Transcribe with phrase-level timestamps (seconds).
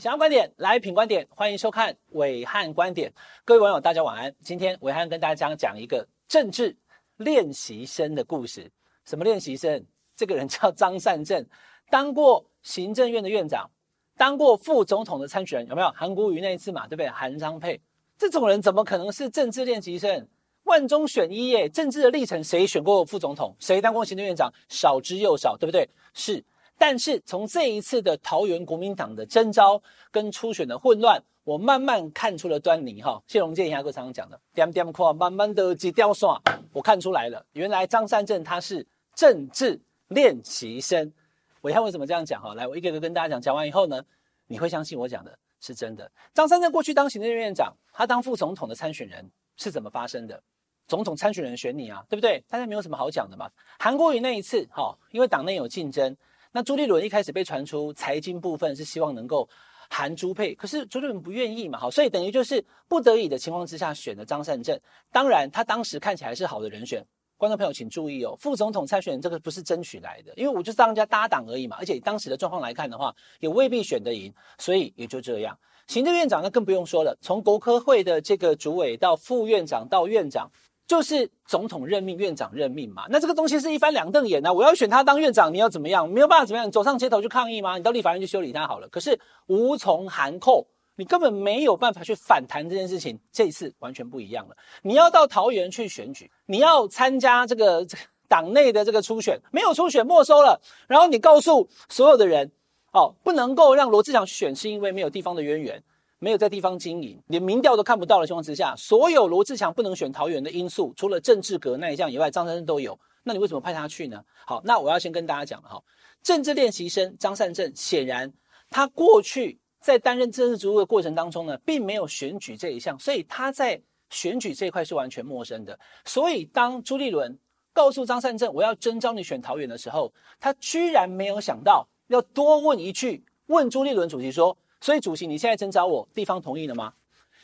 [0.00, 3.12] 想要观点来品观点，欢迎收看暐瀚观点。
[3.44, 4.34] 各位网友，大家晚安。
[4.42, 6.74] 今天暐瀚跟大家讲一个政治
[7.18, 8.72] 练习生的故事。
[9.04, 9.84] 什么练习生？
[10.16, 11.46] 这个人叫张善政，
[11.90, 13.70] 当过行政院的院长，
[14.16, 15.90] 当过副总统的参选人，有没有？
[15.90, 17.10] 韩国瑜那一次嘛，对不对？
[17.10, 17.78] 韩张配
[18.16, 20.26] 这种人怎么可能是政治练习生？
[20.62, 21.68] 万中选一耶！
[21.68, 23.54] 政治的历程，谁选过副总统？
[23.58, 24.50] 谁当过行政院长？
[24.70, 25.86] 少之又少，对不对？
[26.14, 26.42] 是。
[26.80, 29.80] 但是从这一次的桃园国民党的征召
[30.10, 33.22] 跟初选的混乱，我慢慢看出了端倪哈。
[33.26, 36.26] 谢龙介以前哥常常讲的，点点看，慢慢的几条线，
[36.72, 38.84] 我看出来了，原来张善政他是
[39.14, 41.12] 政治练习生。
[41.60, 42.54] 暐瀚为什么这样讲哈？
[42.54, 44.02] 来，我一个个跟大家讲，讲完以后呢，
[44.46, 46.10] 你会相信我讲的是真的。
[46.32, 50.42] 张善政过去当行政院院长，他当副总统的参选人是怎么发生的？
[50.88, 52.42] 总统参选人选你啊，对不对？
[52.48, 53.50] 大家没有什么好讲的嘛。
[53.78, 56.16] 韩国瑜那一次哈，因为党内有竞争。
[56.52, 59.48] 那朱立伦一开始被传出财经部分是希望能够
[59.88, 64.78] 含朱配，可是朱立伦不愿意嘛，好，所以等于就是不得已的情况之下选了张善政。
[65.12, 67.04] 当然，他当时看起来是好的人选。
[67.36, 71.76] 观众朋友请注意哦，副总统参选这个不是争取来的，因为我就是当家搭档而已嘛。
[71.78, 75.58] 而且当时的状况来看的话，也未必选得赢，所以也就这样。
[75.86, 80.50] 行政院长那更不用说了，从国科会的这个主委到副院长到院长。
[80.90, 83.06] 就是总统任命，院长任命嘛。
[83.10, 84.52] 那这个东西是一翻两瞪眼啊！
[84.52, 86.10] 我要选他当院长，你要怎么样？
[86.10, 86.66] 没有办法怎么样？
[86.66, 87.76] 你走上街头去抗议吗？
[87.76, 88.88] 你到立法院去修理他好了。
[88.88, 93.16] 可是无从函扣，你根本没有办法去反弹这件事情。
[93.30, 94.56] 这一次完全不一样了。
[94.82, 97.86] 你要到桃园去选举，你要参加这个
[98.26, 100.60] 党内的这个初选，没有初选没收了。
[100.88, 102.50] 然后你告诉所有的人，
[102.92, 105.80] 哦，不能够让罗志祥选，是因为没有地方的渊源。
[106.22, 112.98] 没有在地方经营，连民调都看不到的情况之下，所有罗志强不能选桃园的因素，除了政治格那一项以外，张善政都有。
[113.22, 114.22] 那你为什么派他去呢？
[114.46, 115.82] 好，那我要先跟大家讲了哈，
[116.22, 118.30] 政治练习生张善政显然
[118.68, 123.80] 他过去在担任政治职务的过程当中呢，并没有选举这一项，所以他在
[124.10, 125.78] 选举这一块是完全陌生的。
[126.04, 127.38] 所以当朱立伦
[127.72, 134.54] 告诉张善政我要征召你选桃园的时候，他居然没有想到要多问一句，问朱立伦主席说。
[134.80, 136.94] 所以，主席，你现在征召我，地方同意了吗？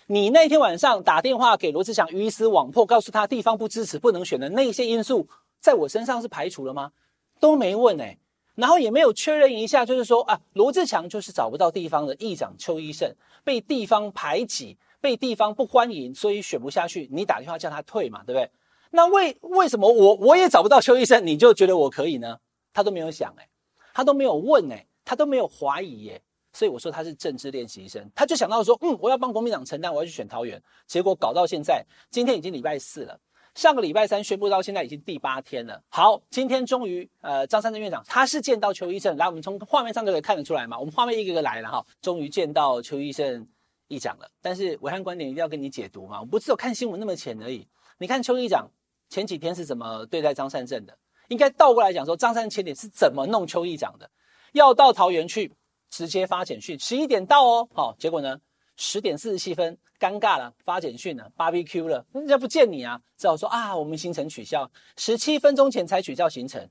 [0.06, 5.28] 你那天晚上打电话给罗志强，鱼死网破，告诉他地方不支持，不能选的那些因素，
[5.60, 6.92] 在我身上是排除了吗？
[7.40, 8.16] 都没问哎，
[8.54, 13.12] 然后也没有确认一下，就是说啊，罗志强就是找不到地方的议长邱医胜，
[13.44, 17.08] 被地方排挤，被地方不欢迎，所以选不下去。
[17.12, 18.50] 你打电话叫他退嘛，对不对？
[18.92, 22.38] 那为为什么我我也找不到邱医胜，你就觉得我可以呢？
[22.72, 23.48] 他都没有想哎，
[23.92, 26.22] 他都没有问哎，他都没有怀疑耶。
[26.56, 30.58] 所以我说他是政治练习生，他就想到说，嗯，我要帮国民党承担，我要去选桃园。
[30.86, 33.20] 结果搞到现在，今天已经礼拜四了，
[33.54, 35.82] 上个礼拜三宣布到现在已经第八天了。
[35.90, 40.78] 好，今天终于，呃，张善政院长他是见到邱医生，来，我们从画面上就可以看得出来嘛。
[40.78, 43.46] 我们画面一个个来了哈，终于见到邱医生
[43.88, 44.26] 议长了。
[44.40, 47.68] 但是暐瀚观点一定要跟你解读嘛，我不只有看新闻那么浅而已。
[47.98, 48.66] 你看邱议长
[49.10, 50.96] 前几天是怎么对待张善政的？
[51.28, 54.10] 应该倒过来讲说，张善政前点是怎么弄邱议长的？
[54.52, 55.52] 要到桃园去。
[55.96, 58.38] 直接发简讯，十一点到哦，好，结果呢，
[58.76, 66.68] 十点四十七分，尴尬了，发简讯了，BBQ 了，人家不见你啊，只好说啊，我们行程取消，十七分钟前才取消行程，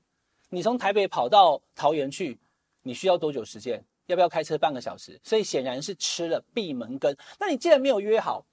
[0.48, 2.38] 你从台北跑到桃园去，
[2.84, 3.84] 你需要多久时间？
[4.06, 5.18] 要不要开车半个小时？
[5.24, 7.12] 所以显然是吃了闭门羹。
[7.40, 8.46] 那你既然没有约好。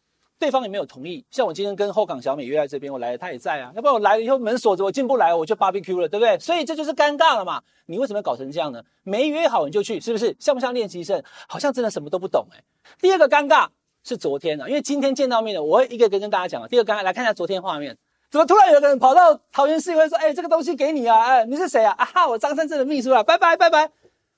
[0.44, 3.72] 对方也没有同意，像我今天跟后港小美约在这边，我来了，他也在啊。
[3.74, 6.38] 要不然我来了以后门锁着，我进不来，我就 barbecue 了，对不对？
[6.38, 7.62] 所以这就是尴尬了嘛。
[7.86, 8.84] 你为什么要搞成这样呢？
[9.04, 10.36] 没约好你就去，是不是？
[10.38, 11.24] 像不像练习生？
[11.48, 12.62] 好像真的什么都不懂哎。
[13.00, 13.70] 第二个尴尬
[14.04, 16.68] 是昨天啊，因为今天见到面了，我会一个一个跟大家讲啊。
[16.68, 17.98] 第二个尴尬，来看一下昨天画面，
[18.30, 21.96] 怎么突然有个人跑到桃园市议会说：“哎，这个东西给你啊，哎，你是谁啊？
[21.98, 23.90] 啊哈，我张善政的秘书啊，拜拜拜拜。”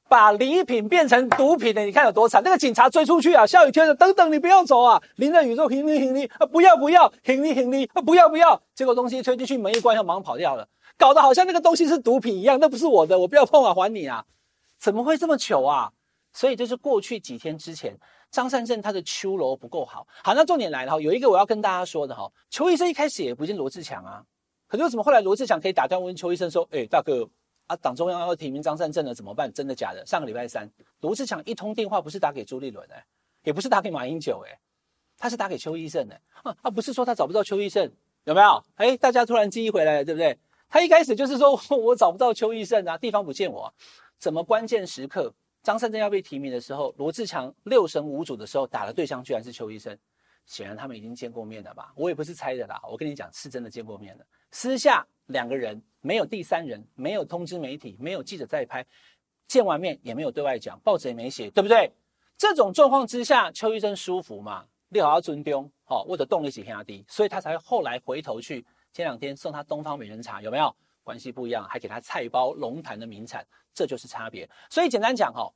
[0.08, 2.42] 把礼品变成毒品的，你看有多惨？
[2.44, 5.02] 那个警察追出去啊，下雨天的，等等，你不要走啊！
[5.16, 8.62] 淋着雨说行李行李啊，不要不要，行李行李啊，不要不要。
[8.76, 10.68] 结果东西推进去，门一关，要马上跑掉了，
[10.98, 14.24] 搞得好像那个东西是毒品一样，那不是我的，我不要碰啊，还你啊！
[14.78, 15.92] 怎么会这么糗啊？
[16.34, 17.98] 所以这是过去几天之前，
[18.30, 20.06] 张善政他的秋楼不够好。
[20.24, 24.22] 好，那重点来了哈，有一个我要跟大家说的哈，邱医生一开始也不见罗志强啊，
[24.68, 27.28] 可是为什么后来罗志强可以打断问邱医生说，哎，大哥。
[27.68, 29.52] 啊，党中央要提名张善政了，怎么办？
[29.52, 30.06] 真的假的？
[30.06, 30.70] 上个礼拜三，
[31.02, 33.04] 罗志强一通电话不是打给朱立伦哎，
[33.44, 34.60] 也不是打给马英九哎，
[35.18, 37.92] 他是打给邱奕胜哎，啊，啊不是说他找不到邱奕胜，
[38.26, 38.64] 有没有？
[38.76, 40.38] 哎，大家突然记忆回来了，对不对？
[40.68, 43.74] 他一开始就是说我找不到邱奕胜啊，地方不见我，
[44.18, 45.34] 怎么关键时刻
[45.64, 49.98] 张善政要被提名的时候，罗志强六神无主的时候打的对象居然是邱奕胜？
[50.46, 51.92] 显然他们已经见过面了吧？
[51.96, 55.82] 我也不是猜的啦，我跟你讲是真的见过面了，私下两个人。
[56.02, 58.86] 没有第三人，没有通知媒体，没有记者在拍，
[59.48, 61.92] 见完面也没有对外讲，报纸也没写，对不对？
[62.38, 64.68] 这种状况之下，邱医生舒服嘛？
[64.90, 68.64] 你好，要尊重，好，我的动力起偏低，所以他才后来回头去
[68.94, 70.72] 前两天送他东方美人茶，有没有
[71.04, 71.68] 关系不一样？
[71.68, 73.44] 还给他菜包龙潭的名产，
[73.74, 74.48] 这就是差别。
[74.70, 75.52] 所以简单讲哈，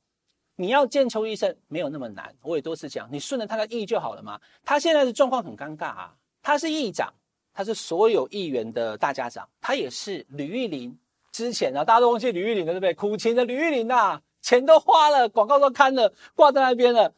[0.60, 4.38] 你要见邱医生没有那么难，我也多次讲，你顺着他的意就好了嘛。
[4.62, 7.10] 他现在的状况很尴尬啊，他是议长，
[7.54, 10.94] 他是所有议员的大家长，他也是吕玉玲
[11.32, 12.92] 之前啊，大家都忘记吕玉玲了，对不对？
[12.92, 14.20] 苦情的吕玉玲呐。
[14.42, 17.10] 钱都花了，广告都看了，挂在那边了，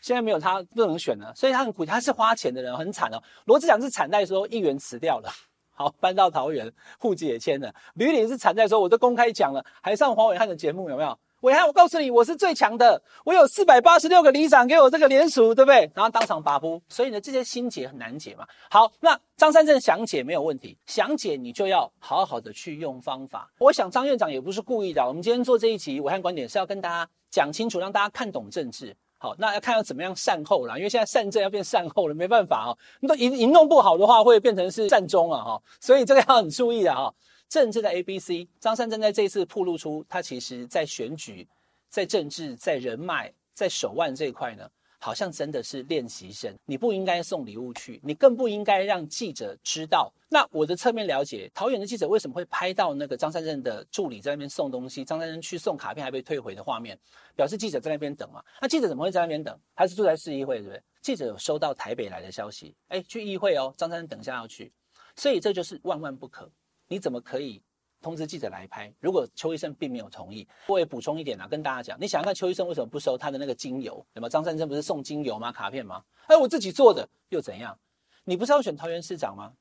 [0.00, 3.22] 现在没有他不能选了，所以他很苦，他是花钱的人，很惨哦。
[3.44, 5.30] 罗志祥是惨在说议员辞掉了，
[5.74, 7.74] 好搬到桃园，户籍也迁了。
[7.94, 11.18] 吕玉玲是惨在说我都公开讲了，还上黄伟汉的节目有没有？
[11.40, 15.90] 暐瀚，我告诉你，我是最强的，我有四百八十六个里长给我这个联署，对不对？
[15.94, 18.46] 然后当场把布，所以呢，这些心结很难解嘛。
[18.70, 23.50] 好，那张善正想解没有问题，想解你就要好好的去用方法。
[23.58, 28.94] 我想张院长也不是故意的，我们今天做这一集暐瀚观点是要跟大家讲清楚，让大家看懂政治。
[29.16, 37.10] 好，那要看要怎么样善后啦，因为现在善政要变善后了，没办法啊、你都一一弄不好的话，会变成是善终啊哈，所以这个要很注意的哈。
[37.50, 41.46] 政治的 A B C，张善正在这一次曝露出他其实在选举。
[41.88, 44.70] 在政治、在人脉、在手腕这一块呢，
[45.00, 46.54] 好像真的是练习生。
[46.64, 50.12] 你不应该送礼物去，你更不应该让记者知道。
[50.28, 56.96] 那我的侧面了解，桃园的记者为什么会拍到那个张善正的助理在那边送东西，张善正去送卡片还被退回的画面，
[57.34, 58.40] 表示记者在那边等嘛？
[58.62, 59.58] 那记者怎么会在那边等？
[59.74, 60.80] 他是住在市议会，对不对？
[61.02, 64.72] 记者有收到台北来的消息，哎，去议会哦，张善政等一下要去，
[65.16, 66.48] 所以这就是万万不可。
[66.90, 67.62] 你怎么可以？
[68.02, 68.92] 通知记者来拍。
[68.98, 74.04] 如果邱医生并没有同意，我也补充一点啊，跟大家讲，你想看，邱医生为什么不收他的那个精油？
[74.12, 74.28] 对吗？
[74.28, 75.52] 张善政不是送精油吗？
[75.52, 76.02] 卡片吗？
[76.26, 77.78] 哎，我自己做的又怎样？
[78.24, 79.52] 你不是要选桃园市长吗？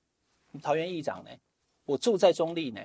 [0.64, 1.30] 桃园议长呢？
[1.86, 2.82] 我住在中立呢。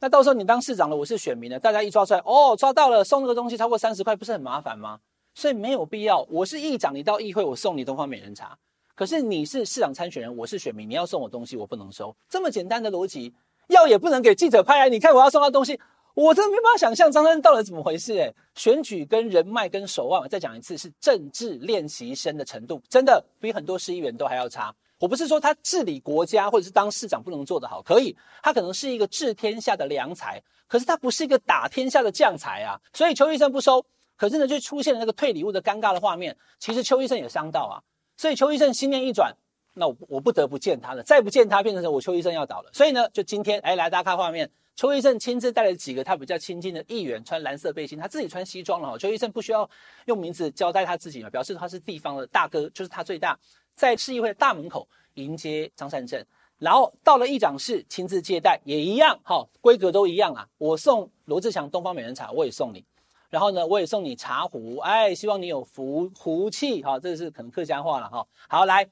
[0.00, 4.98] 那到时候你当市长了，我是选民了，大家一抓出来，哦，抓到了，送那个东西超过三十块，不是很麻烦吗？
[5.34, 6.22] 所以没有必要。
[6.30, 8.58] 我是议长，你到议会，我送你东方美人茶。
[8.94, 12.16] 可是你是市长参选人，我是选民，你要送我东西，我不能收。
[12.28, 13.34] 这么简单的逻辑。
[13.68, 14.88] 要也不能给记者拍啊！
[14.88, 15.78] 你看我要送他东西，
[16.14, 18.34] 我真的没办法想象张三到底怎么回事诶。
[18.54, 24.74] 选举跟人脉跟手腕，我再讲一次，是政治练习生的程度，真的比很多市议员都还要差。
[25.00, 32.80] 我不是说他治理国家或者是当市长不能做得好，可以，他可能是一个治天下的良才，可是他不是一个打天下的将才啊。
[32.92, 33.84] 所以邱医生不收，
[34.16, 36.36] 可是呢就出现了那个退礼物的尴尬的画面。
[36.58, 37.82] 其实邱医生也伤到啊，
[38.16, 39.34] 所以邱医生心念一转。
[39.74, 42.70] 那我我不得不见他了，再不见他，变成我邱医生要倒了。
[42.72, 48.96] 所以呢，就今天，哎，来大家看画面，邱医生亲自带了几个他比较亲近的议员，穿蓝色背心，他自己穿西装了哈。
[48.96, 49.68] 邱医生不需要
[50.06, 53.36] 用名字交代他自己嘛，表示他是地方的大哥，就是他最大，
[53.74, 56.24] 在市议会的大门口迎接张善政，
[56.58, 60.46] 然后到了议长室亲自接待，也一样，哈，规格都一样啊。
[60.56, 62.84] 我送罗志祥东方美人茶，我也送你，
[63.28, 68.24] 然后呢，我也送你茶壶，哎，希望你有福福气，哈，这是可能客家话了哈。
[68.48, 68.88] 好，来。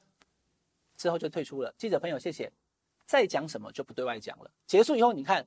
[1.02, 1.75] 之后就退出了。
[1.76, 2.49] 记者朋友，谢谢。
[3.06, 4.49] 再讲什么就不对外讲了。
[4.69, 5.44] 结束以后，你看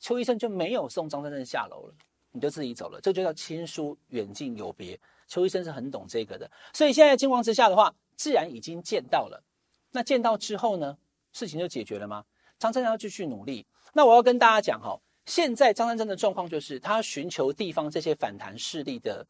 [0.00, 1.94] 邱医生就没有送张善政下楼了，
[2.32, 2.98] 你就自己走了。
[2.98, 4.98] 这就叫亲疏远近有别。
[5.26, 9.44] 邱医生是很懂这个的，所以现在情况之下的话，自然已经见到了。
[9.90, 10.96] 那见到之后呢，
[11.34, 12.24] 事情就解决了吗？
[12.58, 13.66] 张善政要继续努力。
[13.92, 19.26] 那我要跟大家讲哈，现在张善政的状况就是他寻求地方这些反弹势力的。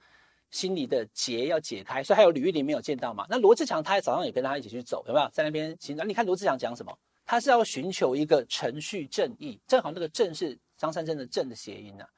[0.50, 3.26] 心里的结要解开，所以还有吕玉玲没有见到嘛？
[3.28, 5.97] 那罗志强他早上也跟他一起去走，有没有在那边行？
[5.97, 6.97] 那你看罗志强讲什么？
[7.26, 12.09] 他是要寻求一个程序正义，正好那个正是张善政的正的谐音呐、啊。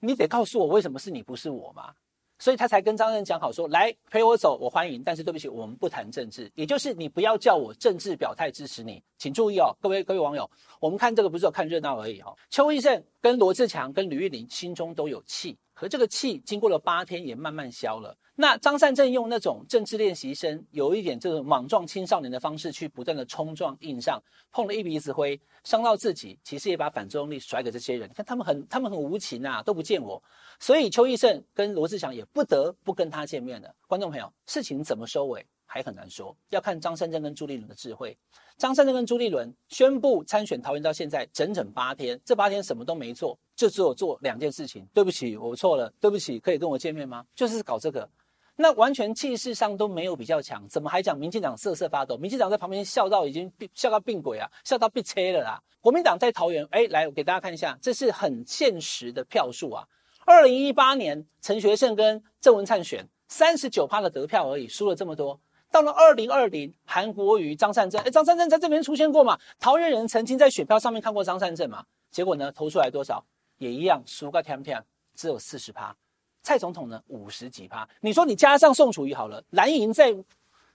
[0.00, 1.94] 你得告诉我为什么是你不是我嘛？
[2.40, 12.36] 所以他才跟张三讲好说，来陪我走，我欢迎，但是对不起，我们不谈政治，也就是你不要叫我政治表态支持你，请注意哦，各位各位网友，我们看这个不是有看热闹而已、哦。
[12.48, 15.58] 邱医生跟罗志强跟吕玉玲心中都有气。
[15.78, 18.12] 和这个气经过了八天也慢慢消了。
[18.34, 24.20] 那张善政用那种政治练习生，有一点这种莽撞青少年的方式去不断的冲撞硬上，
[24.50, 28.08] 碰了一鼻子灰，伤到自己，其实也把反作用力甩给这些人。
[28.08, 30.20] 你看他们很他们很无情啊，都不见我。
[30.58, 33.72] 所以邱奕胜跟罗志祥也不得不跟他见面了。
[33.86, 35.46] 观众朋友，事情怎么收尾？
[35.64, 38.18] 还很难说，要看张善政跟朱立伦的智慧。
[38.56, 44.86] 张善政跟朱立伦宣布参选桃园到现在整整八天，这八天什么都没做，就只有做两件事情。
[44.94, 45.92] 对不起，我错了。
[46.00, 47.24] 对不起，可以跟我见面吗？
[47.34, 48.08] 就是搞这个，
[48.54, 52.16] 那完全气势上都没有比较强，怎么还讲民进党瑟瑟发抖？
[52.16, 55.60] 民进党在旁边笑到已经笑到病鬼啊，笑到闭车了啦。
[55.80, 59.84] 国民党在桃园，哎，来我给大家看一下，这是很现实的票数啊。
[60.24, 65.40] 二零一八年陈学圣跟郑文灿选三十九趴的得票而已，输了这么多。
[65.70, 69.36] 到了二零二零，韩国瑜、张善政，哎，张善政在这边出现过嘛？
[69.58, 71.84] 桃园人曾经在选票上面看过张善政嘛？
[72.10, 73.24] 结果呢，投出来多少？
[73.58, 74.82] 也一样，输个天天，
[75.14, 75.94] 只有四十趴。
[76.42, 77.86] 蔡总统呢五十几趴。
[78.00, 80.16] 你说你加上宋楚瑜好了，蓝营在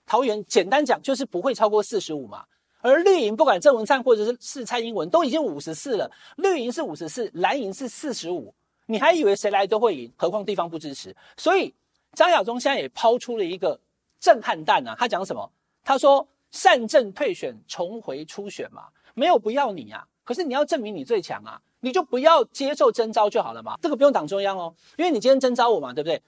[0.06, 2.44] 桃园简单讲就是不会超过四十五嘛。
[2.80, 8.54] 而绿营不管郑文灿或者是是蔡英文都已经五十四了，绿营是五十四，蓝营是四十五，
[8.86, 10.12] 你还以为谁来都会赢？
[10.16, 11.16] 何况地方不支持。
[11.38, 11.74] 所以
[12.12, 13.80] 张亚中现在也抛出了一个
[14.20, 14.94] 震撼弹啊！
[14.98, 15.50] 他讲什么？
[15.82, 23.76] 他说善政退选，重回初选嘛，没有不要你啊，可是你要证明你最强啊，你就不要接受征召就好了嘛。
[23.82, 26.20] 这个不用党中央哦，因为你今天征召我嘛，对不对？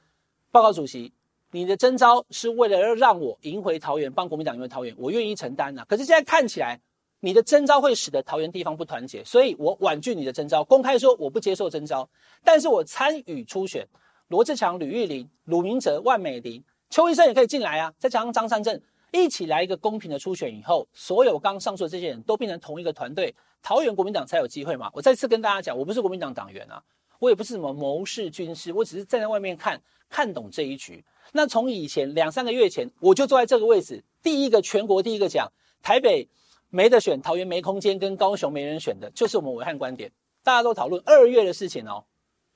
[0.53, 1.13] 报告主席。
[1.53, 5.87] 你的征召是为了要让我赢回桃园，帮国民党赢回桃园，我愿意承担呐、啊。
[5.89, 6.79] 可是现在看起来，
[7.21, 12.07] 你的征召会使得桃园地方不团结，所以我婉拒你的征召，公开说我不接受征召。
[12.45, 13.87] 但是我参与初选，
[14.29, 18.79] 罗志强、吕玉玲、鲁明哲、万美玲、邱医生也可以进来啊，再加上张善政
[19.13, 24.91] 一起来一个公平的初选以后，所有刚上述的这些人都变成同一个团队，桃园国民党才有机会嘛。
[24.93, 26.83] 我再次跟大家讲，我不是国民党党员啊，
[27.19, 31.05] 我也不是什么谋士军师，我只是站在外面看，看懂这一局。
[31.33, 35.51] 那从以前两三个月前，我就坐在这个位置，第一个全国第一个讲
[35.83, 36.29] 台北
[36.69, 40.11] 没得选，桃园没空间，跟高雄没人选的，就是我们暐瀚观点。
[40.43, 42.05] 大家都讨论二月的事情哦，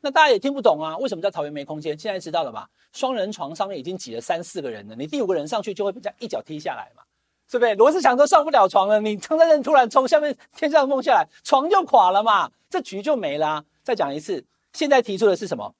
[0.00, 1.98] 那大家也听不懂啊，为什么叫桃园没空间？
[1.98, 2.68] 现在知道了吧？
[2.92, 7.02] 双人床上面已经挤了三四个人了，你第五个人上去就会被这样一脚踢下来嘛，
[7.48, 7.74] 是不是？
[7.74, 13.64] 罗志强都上不了床了，你张善政突然从下面天上梦下来，床就垮了嘛，这局就没了。
[13.82, 15.74] 再讲一次，现在提出的是什么？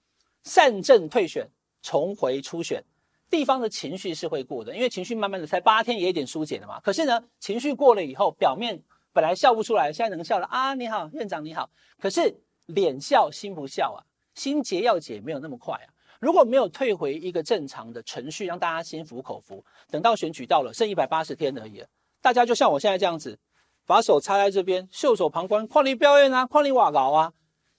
[0.44, 1.48] 善政退选。
[1.82, 2.84] 重回初选，
[3.30, 6.78] 地方的情绪是会过的，因为情绪慢慢的才八天也有点疏解了嘛。
[6.80, 8.78] 可是呢，情绪过了以后，表面
[9.14, 10.74] 本来笑不出来，现在能笑了啊！
[10.74, 11.70] 你好，院长你好。
[11.98, 14.04] 可是脸笑心不笑啊，
[14.40, 15.88] 心结要解没有那么快啊。
[16.18, 21.84] 如果没有退回一个正常的程序，让大家心服口服，等到选举到了，剩一百八十天而已，
[22.22, 23.38] 大家就像我现在这样子，
[23.84, 27.34] 把手插在这边，袖手旁观，旷力表演啊，旷力瓦搞啊。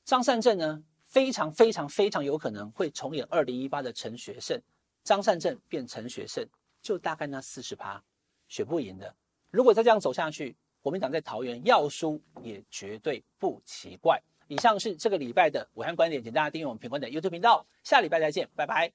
[0.05, 0.83] 张善政呢？
[1.07, 4.61] 非常非常非常有可能会重演二零一八的陈学圣，
[5.03, 6.47] 张善政变陈学圣，
[6.83, 8.01] 就大概那四十趴，
[8.47, 9.13] 选不赢的。
[9.49, 14.21] 如果再这样走下去，国民党在桃园要输也绝对不奇怪。
[14.51, 18.91] 以上是这个礼拜的武汉观点，请大家订阅我们品观点 YouTube 频道，下礼拜再见，拜拜。